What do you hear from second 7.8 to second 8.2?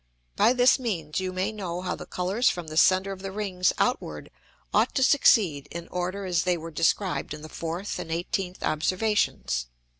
and